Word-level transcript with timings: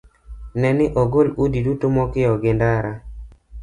Ne 0.59 0.69
ni 0.77 0.85
ogol 1.01 1.27
udi 1.43 1.59
duto 1.65 1.85
mokiewo 1.95 2.35
gi 2.43 2.51
ndara. 2.57 2.91